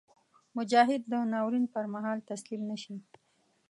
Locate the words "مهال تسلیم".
1.93-2.61